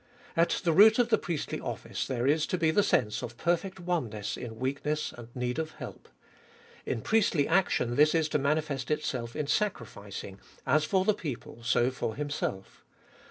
At 0.35 0.61
the 0.63 0.71
root 0.73 0.97
of 0.97 1.09
the 1.09 1.19
priestly 1.19 1.59
office 1.59 2.07
there 2.07 2.25
is 2.25 2.47
to 2.47 2.57
be 2.57 2.71
the 2.71 2.81
sense 2.81 3.21
of 3.21 3.37
perfect 3.37 3.79
oneness 3.79 4.35
in 4.35 4.57
weakness 4.57 5.13
and 5.15 5.27
need 5.35 5.59
of 5.59 5.73
help. 5.73 6.09
In 6.87 7.01
priestly 7.01 7.47
action 7.47 7.95
this 7.95 8.15
is 8.15 8.27
to 8.29 8.39
mani 8.39 8.61
fest 8.61 8.89
itself 8.89 9.35
in 9.35 9.45
sacrificing, 9.45 10.39
as 10.65 10.85
for 10.85 11.05
the 11.05 11.13
people, 11.13 11.61
so 11.61 11.91
for 11.91 12.15
himself. 12.15 12.83